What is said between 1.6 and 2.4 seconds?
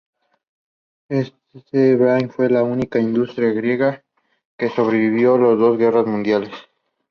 neighborhood is